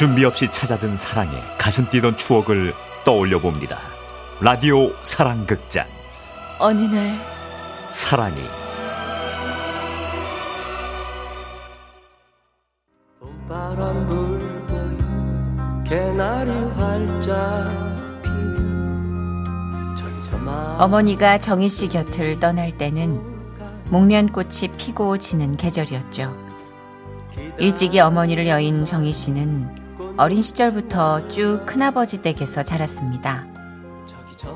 [0.00, 2.72] 준비 없이 찾아든 사랑에 가슴 뛰던 추억을
[3.04, 3.80] 떠올려 봅니다.
[4.40, 5.86] 라디오 사랑극장.
[6.58, 7.20] 어느 날
[7.90, 8.40] 사랑이
[13.20, 17.68] 봄바람 불고 개나리 활짝
[20.78, 23.20] 어머니가 정희 씨 곁을 떠날 때는
[23.90, 26.34] 목련꽃이 피고 지는 계절이었죠.
[27.58, 29.79] 일찍이 어머니를 여인 정희 씨는
[30.20, 33.46] 어린 시절부터 쭉 큰아버지 댁에서 자랐습니다.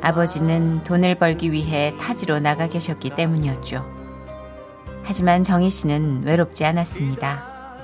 [0.02, 3.82] 아버지는 돈을 벌기 위해 타지로 나가 계셨기 때문이었죠.
[5.04, 7.78] 하지만 정희 씨는 외롭지 않았습니다.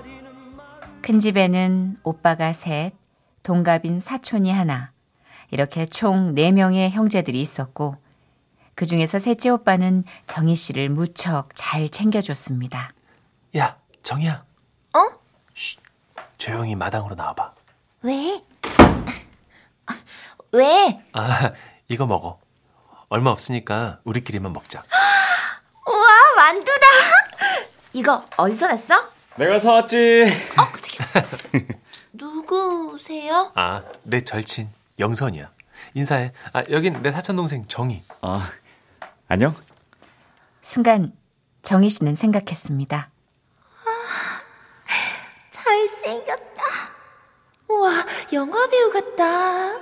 [1.01, 2.93] 큰 집에는 오빠가 셋,
[3.43, 4.93] 동갑인 사촌이 하나,
[5.51, 7.97] 이렇게 총 4명의 형제들이 있었고,
[8.75, 12.93] 그 중에서 셋째 오빠는 정희 씨를 무척 잘 챙겨줬습니다.
[13.57, 14.45] 야, 정이야.
[14.93, 14.99] 어?
[15.55, 15.81] 쉿.
[16.37, 17.60] 조용히 마당으로 나와봐.
[18.03, 18.43] 왜?
[20.53, 21.05] 왜?
[21.13, 21.53] 아,
[21.89, 22.39] 이거 먹어.
[23.09, 24.83] 얼마 없으니까 우리끼리만 먹자.
[25.87, 26.87] 우와, 만두다!
[27.93, 29.11] 이거 어디서 났어?
[29.37, 30.27] 내가 사왔지.
[32.13, 33.53] 누구세요?
[33.55, 35.51] 아, 내 절친 영선이야.
[35.95, 36.33] 인사해.
[36.53, 38.03] 아, 여긴 내 사촌 동생 정이.
[38.23, 38.51] 아,
[39.29, 39.55] 안녕.
[40.63, 41.13] 순간
[41.63, 43.11] 정희 씨는 생각했습니다.
[45.51, 46.50] 잘생겼다.
[48.31, 49.79] 우와, 영화 배우 같다.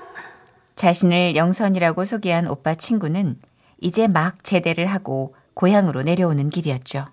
[0.76, 3.38] 자신을 영선이라고 소개한 오빠 친구는
[3.80, 7.06] 이제 막 제대를 하고 고향으로 내려오는 길이었죠.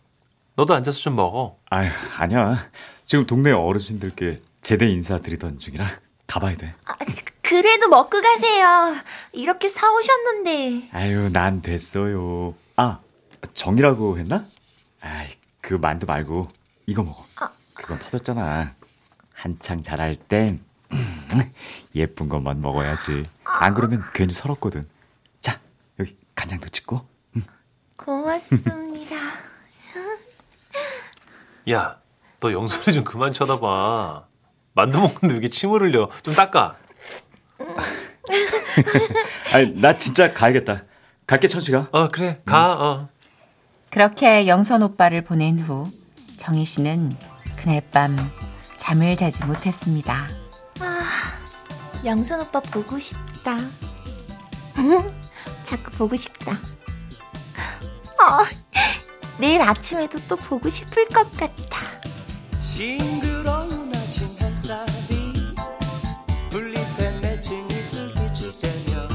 [0.56, 1.58] 너도 앉아서 좀 먹어.
[1.70, 2.70] 아휴, 아니야.
[3.04, 5.86] 지금 동네 어르신들께 제대 인사드리던 중이라
[6.28, 6.74] 가봐야 돼.
[6.86, 6.96] 아,
[7.42, 8.96] 그래도 먹고 가세요.
[9.34, 10.90] 이렇게 사오셨는데.
[10.92, 12.56] 아유, 난 됐어요.
[12.76, 13.00] 아,
[13.54, 14.46] 정이라고 했나?
[15.02, 15.28] 아이,
[15.62, 16.48] 그 만두 말고
[16.88, 17.26] 이거 먹어.
[17.74, 18.74] 그건 터졌잖아.
[19.34, 20.64] 한창 자랄 땐
[21.96, 23.24] 예쁜 것만 먹어야지.
[23.44, 24.86] 안 그러면 괜히 서럽거든.
[25.42, 25.60] 자,
[26.00, 27.06] 여기 간장도 찍고.
[27.98, 29.16] 고맙습니다.
[31.72, 31.98] 야,
[32.40, 34.26] 너 영선이 좀 그만 쳐다봐.
[34.74, 36.10] 만두 먹는데 왜 이렇게 침을 흘려?
[36.22, 36.76] 좀 닦아.
[39.54, 40.84] 아니, 나 진짜 가야겠다.
[41.26, 41.88] 갈게, 천식아.
[41.92, 42.42] 어, 그래.
[42.46, 42.74] 가.
[42.74, 43.10] 어.
[43.90, 45.90] 그렇게 영선 오빠를 보낸 후
[46.38, 47.14] 정희 씨는
[47.56, 48.30] 그날 밤
[48.78, 50.28] 잠을 자지 못했습니다.
[52.06, 53.58] 영선 오빠 보고 싶다.
[55.64, 56.60] 자꾸 보고 싶다.
[58.20, 58.46] 아,
[59.40, 61.84] 내일 아침에도 또 보고 싶을 것 같아.
[62.62, 65.34] 싱그러운 아침 햇살이
[66.52, 69.10] 분리된 맺힌 이슬 쬐며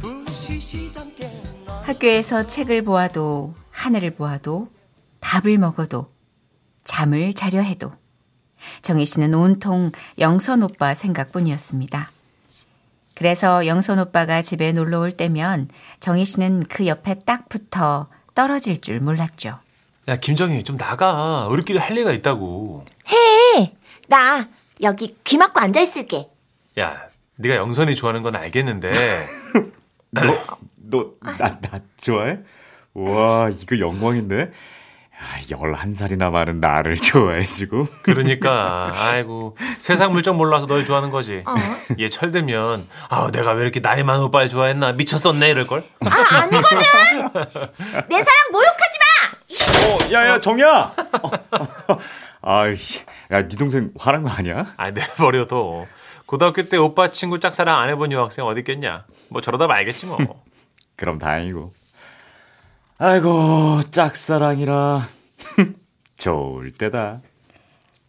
[0.00, 1.26] 부시시 잠겨
[1.84, 4.68] 학교에서 책을 보아도 하늘을 보아도
[5.20, 6.12] 밥을 먹어도
[6.84, 7.92] 잠을 자려 해도
[8.90, 12.10] 정희 씨는 온통 영선 오빠 생각뿐이었습니다.
[13.14, 15.68] 그래서 영선 오빠가 집에 놀러 올 때면
[16.00, 19.60] 정희 씨는 그 옆에 딱 붙어 떨어질 줄 몰랐죠.
[20.08, 21.46] 야, 김정희, 좀 나가.
[21.46, 22.84] 우리끼리 할 얘기가 있다고.
[23.12, 23.72] 해!
[24.08, 24.48] 나
[24.82, 26.28] 여기 귀 막고 앉아있을게.
[26.80, 27.06] 야,
[27.36, 28.90] 네가 영선이 좋아하는 건 알겠는데.
[30.10, 30.22] 너,
[30.74, 32.40] 너, 나, 나 좋아해?
[32.94, 34.50] 와, 이거 영광인데?
[35.20, 37.86] 야, 11살이나 많은 나를 좋아해주고.
[38.02, 41.44] 그러니까 아이고 세상 물정 몰라서 널 좋아하는 거지.
[41.98, 45.84] 얘 철들면 아 내가 왜 이렇게 나이 많은 오빠를 좋아했나 미쳤었네 이럴 걸.
[46.00, 46.78] 아, 아니거든!
[48.08, 49.86] 내 사랑 모욕하지 마!
[49.86, 50.94] 어, 야, 야, 정이야!
[52.42, 52.72] 아이,
[53.32, 54.72] 야, 네 동생 화난 거 아니야?
[54.78, 55.86] 아 내버려둬.
[56.24, 59.04] 고등학교 때 오빠 친구 짝사랑 안 해본 여학생 어디 있겠냐.
[59.28, 60.16] 뭐 저러다 말겠지 뭐.
[60.96, 61.72] 그럼 다행이고.
[63.02, 65.08] 아이고, 짝사랑이라.
[66.18, 67.16] 좋을 때다.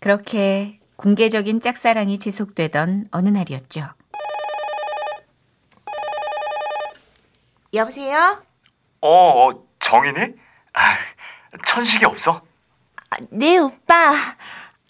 [0.02, 3.86] 그렇게 공개적인 짝사랑이 지속되던 어느 날이었죠.
[7.74, 8.44] 여보세요?
[9.00, 9.08] 어,
[9.48, 10.34] 어, 정이니?
[10.74, 10.98] 아,
[11.66, 12.42] 천식이 없어?
[13.12, 14.12] 아, 네, 오빠.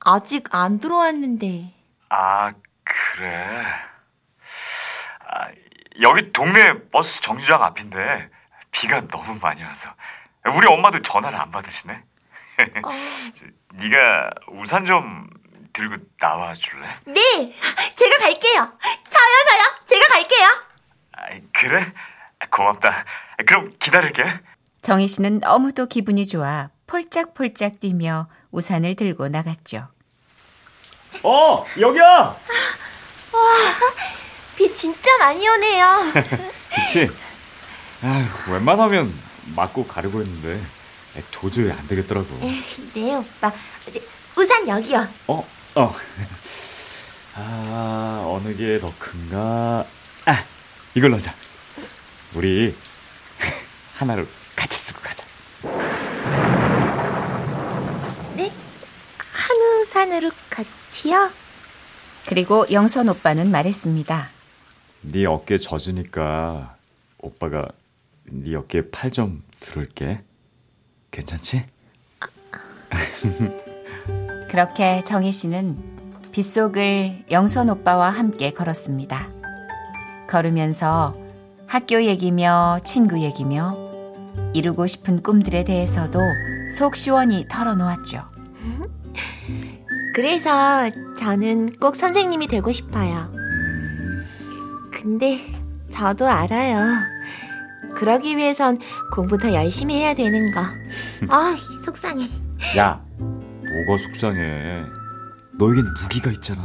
[0.04, 1.76] 아직 안 들어왔는데.
[2.10, 2.52] 아,
[2.84, 3.66] 그래.
[5.28, 5.48] 아,
[6.02, 8.32] 여기 동네 버스 정류장 앞인데
[8.82, 9.94] 비가 너무 많이 와서
[10.56, 12.02] 우리 엄마도 전화를 안 받으시네.
[13.38, 13.46] 저,
[13.76, 15.30] 네가 우산 좀
[15.72, 16.84] 들고 나와 줄래?
[17.06, 17.54] 네!
[17.96, 18.74] 제가 갈게요.
[19.08, 19.76] 저요, 저요.
[19.86, 20.48] 제가 갈게요.
[21.12, 21.94] 아, 그래?
[22.50, 23.06] 고맙다.
[23.46, 24.26] 그럼 기다릴게.
[24.82, 29.90] 정희 씨는 너무도 기분이 좋아 폴짝폴짝 뛰며 우산을 들고 나갔죠.
[31.22, 32.36] 어, 여기야.
[34.58, 35.98] 비 진짜 많이 오네요.
[36.76, 37.31] 그치?
[38.04, 39.14] 아휴, 웬만하면
[39.56, 40.62] 맞고 가려고 했는데
[41.32, 42.28] 도저히 안 되겠더라고.
[42.96, 43.52] 네, 오빠.
[44.36, 45.08] 우산 여기요.
[45.28, 45.96] 어, 어.
[47.36, 49.86] 아, 어느 게 더 큰가?
[50.26, 50.44] 아,
[50.96, 51.34] 이걸로 하자.
[52.36, 52.76] 우리
[53.98, 55.24] 하나를 같이 쓰고 가자.
[58.36, 58.52] 네?
[59.18, 61.30] 한우 산으로 같이요?
[62.26, 64.30] 그리고 영선 오빠는 말했습니다.
[65.02, 66.76] 네 어깨 젖으니까
[67.18, 67.68] 오빠가
[68.26, 70.22] 네 어깨에 팔 좀 들을게.
[71.12, 71.66] 괜찮지?
[74.50, 75.78] 그렇게 정희 씨는
[76.32, 79.30] 빗속을 영선 오빠와 함께 걸었습니다.
[80.30, 81.16] 걸으면서
[81.68, 83.78] 학교 얘기며 친구 얘기며
[84.54, 86.20] 이루고 싶은 꿈들에 대해서도
[86.78, 88.24] 속 시원히 털어놓았죠.
[90.14, 93.32] 그래서 저는 꼭 선생님이 되고 싶어요.
[94.92, 95.40] 근데
[95.90, 96.86] 저도 알아요.
[97.96, 98.80] 그러기 위해선
[99.14, 100.62] 공부 더 열심히 해야 되는 거.
[101.30, 101.56] 아,
[101.86, 102.28] 속상해.
[102.78, 104.84] 야, 뭐가 속상해.
[105.60, 106.62] 너에겐 무기가 있잖아.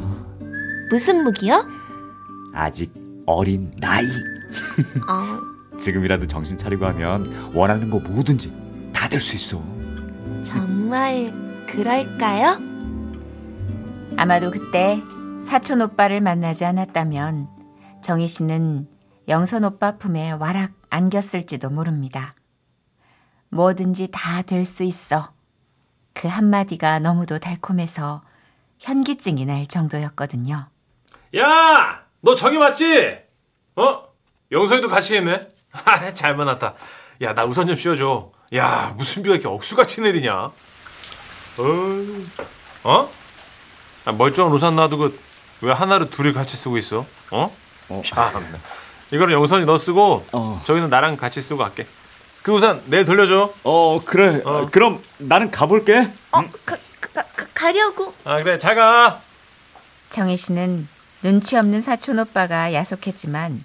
[0.90, 1.67] 무슨 무기요?
[2.55, 2.93] 아직
[3.26, 4.05] 어린 나이.
[5.11, 8.52] 어, 지금이라도 정신 차리고 하면 원하는 거 뭐든지
[8.93, 9.62] 다 될 수 있어.
[10.43, 11.32] 정말
[11.69, 12.58] 그럴까요?
[14.17, 15.00] 아마도 그때
[15.44, 17.49] 사촌 오빠를 만나지 않았다면
[18.02, 18.87] 정희 씨는
[19.28, 22.34] 영선 오빠 품에 와락 안겼을지도 모릅니다.
[23.50, 25.32] 뭐든지 다 될 수 있어.
[26.14, 28.22] 그 한마디가 너무도 달콤해서
[28.80, 30.68] 현기증이 날 정도였거든요.
[31.36, 32.04] 야!
[32.20, 33.18] 너 정이 맞지?
[33.76, 34.02] 어?
[34.50, 35.48] 영서이도 같이 했네?
[35.70, 36.74] 하, 잘 만났다.
[37.22, 38.32] 야, 나 우선 좀 씌워줘.
[38.54, 40.34] 야, 무슨 비가 이렇게 억수같이 내리냐?
[40.44, 40.52] 어?
[42.84, 43.10] 어?
[44.04, 45.10] 아, 멀쩡한 우산 놔두고
[45.62, 47.04] 왜 하나를 둘이 같이 쓰고 있어?
[47.30, 47.56] 어?
[47.88, 48.02] 어.
[48.04, 48.58] 참나.
[49.12, 50.62] 이거는 영선이 너 쓰고 어.
[50.64, 51.86] 저기는 나랑 같이 쓰고 갈게.
[52.42, 53.52] 그 우산 내일 돌려줘.
[53.64, 54.40] 어, 그래.
[54.44, 54.68] 어.
[54.70, 56.10] 그럼 나는 가볼게.
[56.32, 58.14] 어, 가, 가, 가, 가려고.
[58.24, 59.20] 아 그래 잘 가.
[60.10, 60.88] 정희 씨는
[61.22, 63.64] 눈치 없는 사촌 오빠가 야속했지만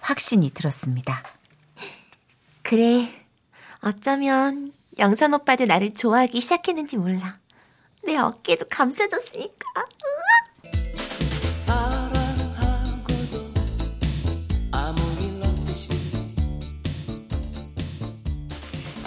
[0.00, 1.22] 확신이 들었습니다.
[2.62, 3.12] 그래.
[3.82, 7.38] 어쩌면 영선 오빠도 나를 좋아하기 시작했는지 몰라.
[8.04, 9.84] 내 어깨도 감싸줬으니까.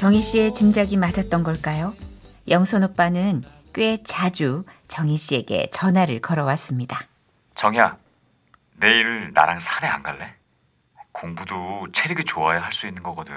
[0.04, 1.94] 정희 씨의 짐작이 맞았던 걸까요?
[2.50, 3.42] 영선 오빠는
[3.74, 7.00] 꽤 자주 정희 씨에게 전화를 걸어왔습니다.
[7.56, 7.96] 정희야,
[8.82, 10.34] 내일 나랑 산에 안 갈래?
[11.14, 13.34] 공부도 체력이 좋아야 할 수 있는 거거든.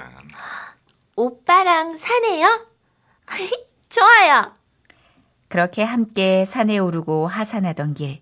[1.15, 2.67] 오빠랑 사네요?
[3.87, 4.51] 좋아요.
[5.47, 8.19] 그렇게 함께 산에 오르고 하산하던 길.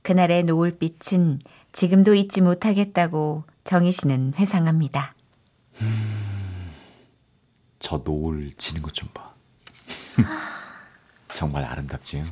[0.00, 1.40] 그날의 노을빛은
[1.72, 5.12] 지금도 잊지 못하겠다고 정희 씨는 회상합니다.
[7.78, 9.34] 저 노을 지는 것 좀 봐.
[11.32, 12.22] 정말 아름답지?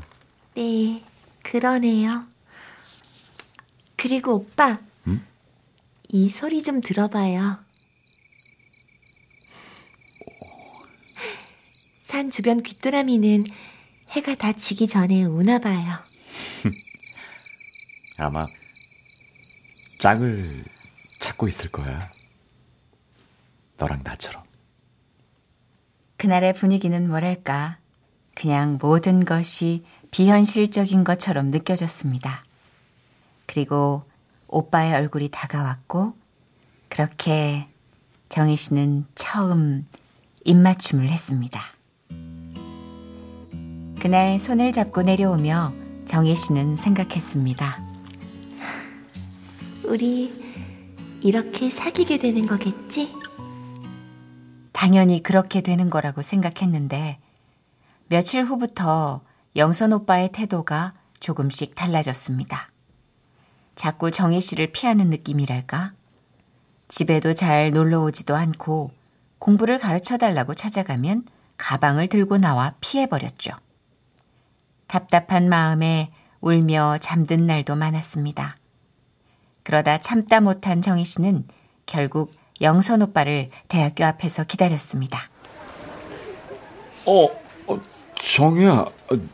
[0.54, 1.04] 네,
[1.42, 2.26] 그러네요.
[3.96, 5.24] 그리고 오빠, 응?
[6.08, 7.64] 이 소리 좀 들어봐요.
[12.00, 13.44] 산 주변 귀뚜라미는
[14.10, 16.02] 해가 다 지기 전에 우나 봐요.
[18.18, 18.46] 아마
[19.98, 20.64] 짝을
[21.18, 22.10] 찾고 있을 거야.
[23.76, 24.42] 너랑 나처럼.
[26.16, 27.78] 그날의 분위기는 뭐랄까.
[28.34, 32.44] 그냥 모든 것이 비현실적인 것처럼 느껴졌습니다.
[33.46, 34.02] 그리고
[34.48, 36.14] 오빠의 얼굴이 다가왔고,
[36.88, 37.66] 그렇게
[38.28, 39.86] 정희 씨는 처음
[40.44, 41.60] 입맞춤을 했습니다.
[44.00, 45.72] 그날 손을 잡고 내려오며
[46.04, 47.82] 정희 씨는 생각했습니다.
[49.84, 50.32] 우리
[51.22, 53.12] 이렇게 사귀게 되는 거겠지?
[54.76, 57.18] 당연히 그렇게 되는 거라고 생각했는데
[58.08, 59.22] 며칠 후부터
[59.56, 62.70] 영선 오빠의 태도가 조금씩 달라졌습니다.
[63.74, 65.94] 자꾸 정희 씨를 피하는 느낌이랄까?
[66.88, 68.90] 집에도 잘 놀러 오지도 않고
[69.38, 71.24] 공부를 가르쳐 달라고 찾아가면
[71.56, 73.52] 가방을 들고 나와 피해버렸죠.
[74.88, 78.58] 답답한 마음에 울며 잠든 날도 많았습니다.
[79.62, 81.48] 그러다 참다 못한 정희 씨는
[81.86, 85.18] 결국 영선 오빠를 대학교 앞에서 기다렸습니다.
[87.04, 87.26] 어,
[87.66, 87.80] 어
[88.20, 88.92] 정희야, 어,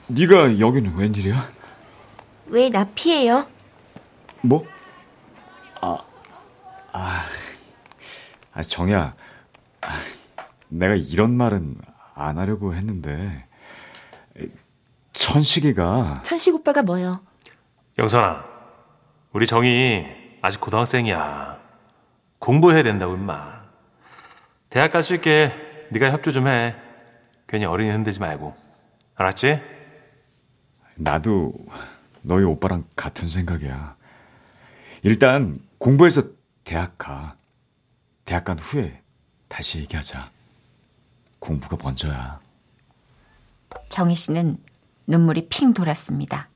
[0.08, 1.50] 네가 여기는 웬일이야?
[2.46, 3.46] 왜 나 피해요?
[4.42, 4.64] 뭐?
[5.80, 5.98] 아,
[6.92, 7.22] 아,
[8.52, 9.14] 아 정희야,
[9.80, 9.88] 아,
[10.68, 11.76] 내가 이런 말은
[12.14, 13.46] 안 하려고 했는데
[15.14, 17.20] 천식이가 천식 오빠가 뭐요?
[17.98, 18.44] 영선아,
[19.32, 20.04] 우리 정이
[20.42, 21.61] 아직 고등학생이야.
[22.42, 23.62] 공부해야 된다고 임마.
[24.68, 25.52] 대학 갈 수 있게
[25.92, 26.74] 네가 협조 좀 해.
[27.46, 28.56] 괜히 어린이 흔들지 말고.
[29.14, 29.60] 알았지?
[30.96, 31.54] 나도
[32.22, 33.96] 너희 오빠랑 같은 생각이야.
[35.04, 36.24] 일단 공부해서
[36.64, 37.36] 대학 가.
[38.24, 39.00] 대학 간 후에
[39.46, 40.30] 다시 얘기하자.
[41.38, 42.40] 공부가 먼저야.
[43.88, 44.58] 정희 씨는
[45.06, 46.48] 눈물이 핑 돌았습니다.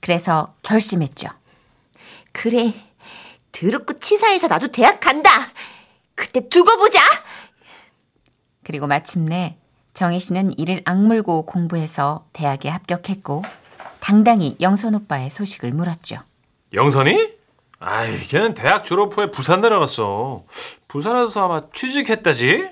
[0.00, 1.28] 그래서 결심했죠.
[2.32, 2.72] 그래.
[3.58, 5.30] 드럽고 치사해서 나도 대학 간다.
[6.14, 7.00] 그때 두고 보자.
[8.62, 9.56] 그리고 마침내
[9.94, 13.42] 정희 씨는 이를 악물고 공부해서 대학에 합격했고
[13.98, 16.18] 당당히 영선 오빠의 소식을 물었죠.
[16.72, 17.32] 영선이?
[17.80, 20.44] 아이, 걔는 대학 졸업 후에 부산 내려갔어.
[20.86, 22.64] 부산에서 아마 취직했다지?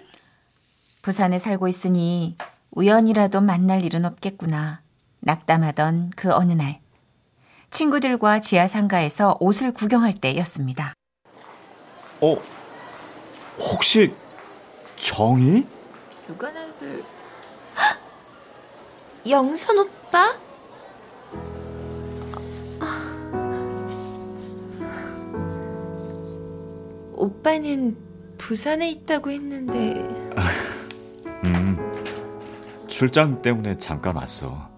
[1.02, 2.36] 부산에 살고 있으니
[2.70, 4.82] 우연이라도 만날 일은 없겠구나.
[5.18, 6.78] 낙담하던 그 어느 날
[7.70, 10.94] 친구들과 지하 상가에서 옷을 구경할 때였습니다.
[12.20, 12.38] 어,
[13.58, 14.14] 혹시
[14.96, 15.66] 정희?
[16.26, 17.04] 누가 나를
[19.28, 20.38] 영선 오빠?
[27.14, 27.96] 오빠는
[28.38, 30.06] 부산에 있다고 했는데
[31.44, 31.76] 음,
[32.86, 34.68] 출장 때문에 잠깐 왔어.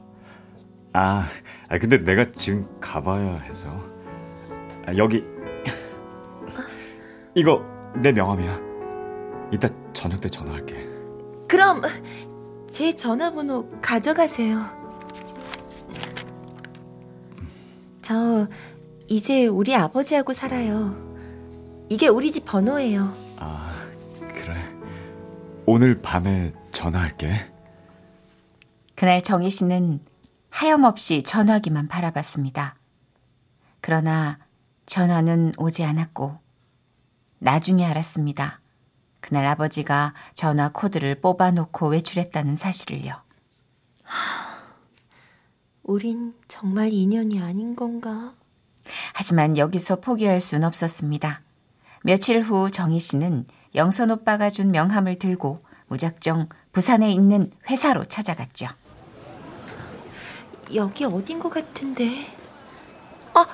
[0.92, 1.26] 아,
[1.68, 3.68] 아 근데 내가 지금 가봐야 해서.
[4.87, 5.25] 아, 여기
[7.35, 7.62] 이거
[7.95, 8.61] 내 명함이야.
[9.52, 10.87] 이따 저녁 때 전화할게.
[11.49, 11.83] 그럼
[12.71, 14.59] 제 전화번호 가져가세요.
[18.02, 18.47] 저
[19.07, 20.97] 이제 우리 아버지하고 살아요.
[21.90, 23.14] 이게 우리 집 번호예요.
[23.38, 23.75] 아,
[24.21, 24.57] 그래.
[25.66, 27.35] 오늘 밤에 전화할게.
[28.95, 30.00] 그날 정희 씨는
[30.50, 32.76] 하염없이 전화기만 바라봤습니다.
[33.81, 34.38] 그러나
[34.87, 36.38] 전화는 오지 않았고
[37.38, 38.61] 나중에 알았습니다.
[39.21, 43.23] 그날 아버지가 전화 코드를 뽑아놓고 외출했다는 사실을요.
[45.83, 48.35] 우린 정말 인연이 아닌 건가?
[49.12, 51.43] 하지만 여기서 포기할 순 없었습니다.
[52.02, 58.67] 며칠 후 정희 씨는 영선 오빠가 준 명함을 들고 무작정 부산에 있는 회사로 찾아갔죠.
[60.75, 62.27] 여기 어딘 것 같은데.
[63.35, 63.45] 어,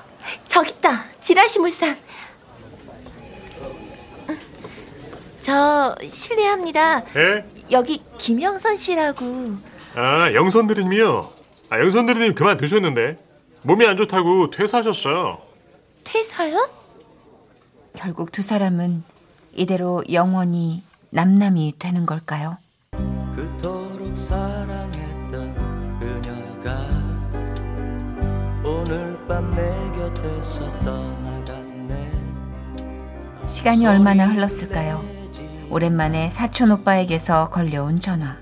[0.47, 1.05] 저기 있다.
[1.21, 1.97] 지라시 물산.
[5.41, 7.05] 저 실례합니다.
[7.17, 7.45] 예?
[7.71, 9.57] 여기 김영선 씨라고.
[9.95, 11.31] 아, 영선 드림이요?
[11.71, 13.19] 아, 영선 드림 그만 두셨는데.
[13.63, 15.39] 몸이 안 좋다고 퇴사하셨어요.
[16.05, 16.69] 퇴사요?
[17.97, 19.05] 결국 두 사람은
[19.55, 22.59] 이대로 영원히 남남이 되는 걸까요?
[23.37, 25.55] 그토록 사랑했던
[26.01, 27.04] 그녀가
[29.29, 29.63] 밤내
[29.97, 32.13] 곁에서 떠나갔네
[33.49, 35.05] 시간이 얼마나 흘렀을까요?
[35.71, 38.37] 오랜만에 사촌 오빠에게서 걸려온 전화.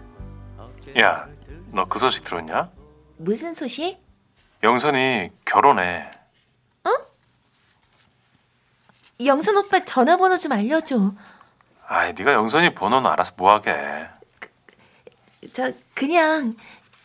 [0.99, 1.27] 야,
[1.71, 2.69] 너 그 소식 들었냐?
[3.17, 3.99] 무슨 소식?
[4.63, 6.11] 영선이 결혼해.
[9.25, 11.13] 영선 오빠 전화번호 좀 알려줘.
[11.87, 14.09] 아이, 네가 영선이 번호는 알아서 뭐하게.
[15.53, 16.57] 저 그냥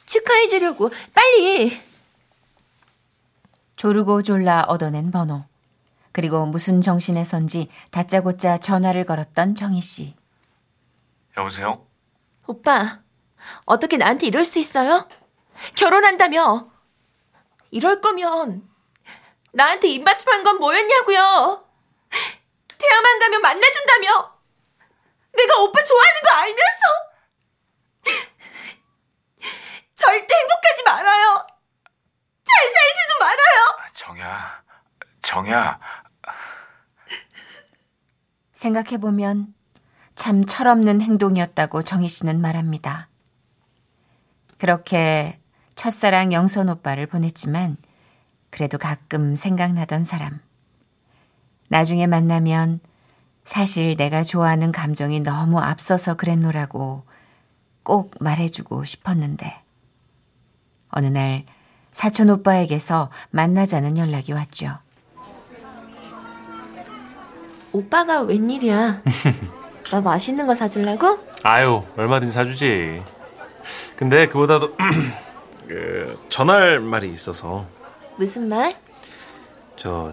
[0.07, 1.79] 축하해 주려고 빨리.
[3.81, 5.45] 조르고 졸라 얻어낸 번호.
[6.11, 10.15] 그리고 무슨 정신에 선지 다짜고짜 전화를 걸었던 정희 씨.
[11.37, 11.85] 여보세요?
[12.47, 13.01] 오빠
[13.65, 15.07] 어떻게 나한테 이럴 수 있어요?
[15.75, 16.69] 결혼한다며.
[17.71, 18.67] 이럴 거면
[19.53, 21.65] 나한테 입맞춤 한 건 뭐였냐고요?
[22.77, 24.37] 대학만 가면 만나준다며.
[25.35, 26.83] 내가 오빠 좋아하는 거 알면서
[29.95, 31.47] 절대 행복하지 말아요.
[32.47, 33.77] 잘 살지도 말아요.
[33.93, 34.63] 정야,
[35.21, 35.79] 정야.
[38.53, 39.53] 생각해보면
[40.15, 43.09] 참 철없는 행동이었다고 정희 씨는 말합니다.
[44.57, 45.39] 그렇게
[45.75, 47.77] 첫사랑 영선 오빠를 보냈지만
[48.49, 50.39] 그래도 가끔 생각나던 사람.
[51.69, 52.79] 나중에 만나면
[53.43, 57.05] 사실 내가 좋아하는 감정이 너무 앞서서 그랬노라고
[57.83, 59.61] 꼭 말해주고 싶었는데
[60.89, 61.45] 어느 날
[61.97, 64.77] 사촌 오빠에게서 만나자는 연락이 왔죠.
[67.71, 69.01] 오빠가 웬일이야?
[69.91, 71.17] 나 맛있는 거 사주려고?
[71.41, 73.01] 아유, 얼마든지 사주지.
[73.95, 74.75] 근데 그보다도
[75.67, 77.65] 그 전할 말이 있어서
[78.17, 78.75] 무슨 말?
[79.75, 80.11] 저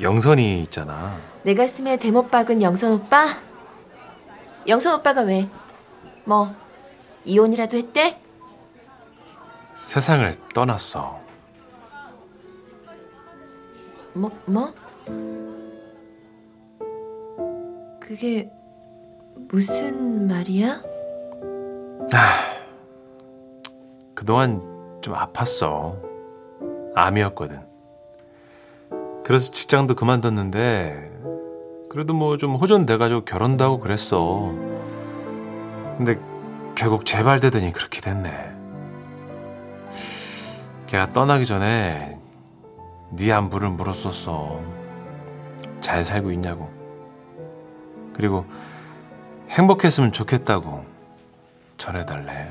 [0.00, 1.18] 영선이 있잖아.
[1.42, 3.36] 내 가슴에 대못 박은 영선 오빠?
[4.66, 5.46] 영선 오빠가 왜?
[6.24, 6.54] 뭐
[7.26, 8.18] 이혼이라도 했대?
[9.80, 11.18] 세상을 떠났어.
[14.12, 14.74] 뭐 뭐?
[17.98, 18.50] 그게
[19.48, 20.82] 무슨 말이야?
[24.14, 24.60] 그동안
[25.00, 25.98] 좀 아팠어.
[26.94, 27.60] 암이었거든.
[29.24, 31.10] 그래서 직장도 그만뒀는데
[31.88, 34.52] 그래도 뭐 좀 호전돼가지고 결혼도 하고 그랬어.
[35.96, 36.18] 근데
[36.74, 38.49] 결국 재발되더니 그렇게 됐네.
[40.90, 42.18] 걔가 떠나기 전에
[43.10, 44.60] 네 안부를 물었었어.
[45.80, 46.68] 잘 살고 있냐고.
[48.12, 48.44] 그리고
[49.50, 50.84] 행복했으면 좋겠다고
[51.78, 52.50] 전해달래.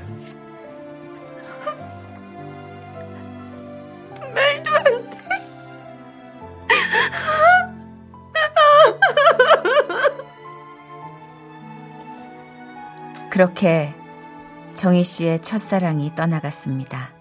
[4.34, 5.20] 말도 안 돼.
[13.28, 13.92] 그렇게
[14.72, 17.19] 정희 씨의 첫사랑이 떠나갔습니다.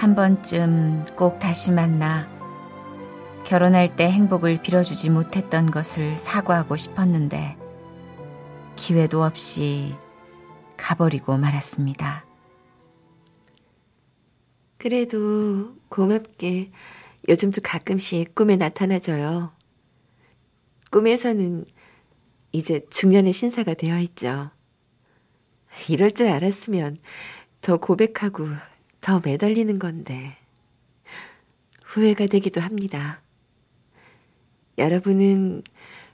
[0.00, 2.26] 한 번쯤 꼭 다시 만나
[3.44, 7.58] 결혼할 때 행복을 빌어주지 못했던 것을 사과하고 싶었는데
[8.76, 9.94] 기회도 없이
[10.78, 12.24] 가버리고 말았습니다.
[14.78, 16.70] 그래도 고맙게
[17.28, 19.52] 요즘도 가끔씩 꿈에 나타나줘요.
[20.90, 21.66] 꿈에서는
[22.52, 24.50] 이제 중년의 신사가 되어 있죠.
[25.90, 26.96] 이럴 줄 알았으면
[27.60, 28.46] 더 고백하고
[29.00, 30.36] 더 매달리는 건데
[31.84, 33.20] 후회가 되기도 합니다.
[34.78, 35.62] 여러분은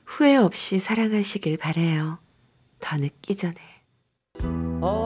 [0.04, 2.18] 후회 없이 사랑하시길 바래요.
[2.78, 3.56] 더 늦기 전에.
[4.80, 5.05] 어.